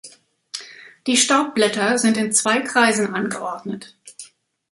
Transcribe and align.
Die 1.05 1.15
Staubblätter 1.15 1.99
sind 1.99 2.17
in 2.17 2.33
zwei 2.33 2.61
Kreisen 2.61 3.13
angeordnet. 3.13 3.95